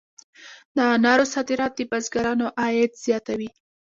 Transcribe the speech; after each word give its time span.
د 0.75 0.77
انارو 0.95 1.25
صادرات 1.33 1.71
د 1.75 1.79
بزګرانو 1.91 2.47
عاید 2.61 2.91
زیاتوي. 3.05 3.49